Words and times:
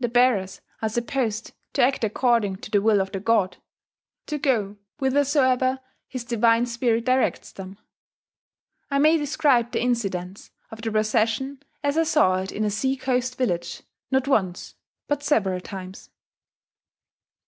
The 0.00 0.08
bearers 0.08 0.60
are 0.82 0.88
supposed 0.88 1.52
to 1.74 1.82
act 1.84 2.02
according 2.02 2.56
to 2.56 2.72
the 2.72 2.82
will 2.82 3.00
of 3.00 3.12
the 3.12 3.20
god, 3.20 3.58
to 4.26 4.36
go 4.36 4.78
whithersoever 4.98 5.78
his 6.08 6.24
divine 6.24 6.66
spirit 6.66 7.04
directs 7.04 7.52
them.... 7.52 7.78
I 8.90 8.98
may 8.98 9.16
describe 9.16 9.70
the 9.70 9.80
incidents 9.80 10.50
of 10.72 10.82
the 10.82 10.90
procession 10.90 11.62
as 11.84 11.96
I 11.96 12.02
saw 12.02 12.38
it 12.38 12.50
in 12.50 12.64
a 12.64 12.68
seacoast 12.70 13.38
village, 13.38 13.84
not 14.10 14.26
once, 14.26 14.74
but 15.06 15.22
several 15.22 15.60
times. 15.60 16.10